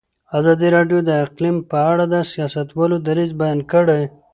ازادي 0.37 0.67
راډیو 0.75 0.99
د 1.07 1.11
اقلیم 1.23 1.57
په 1.71 1.77
اړه 1.91 2.03
د 2.13 2.15
سیاستوالو 2.31 2.97
دریځ 3.07 3.31
بیان 3.41 3.59
کړی. 3.71 4.01